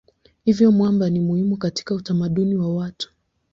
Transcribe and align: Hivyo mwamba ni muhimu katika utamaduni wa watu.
Hivyo 0.43 0.71
mwamba 0.71 1.09
ni 1.09 1.19
muhimu 1.19 1.57
katika 1.57 1.95
utamaduni 1.95 2.55
wa 2.55 2.75
watu. 2.75 3.13